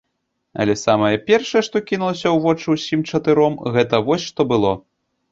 [0.63, 4.73] Але самае першае, што кінулася ў вочы ўсім чатыром, гэта вось што было.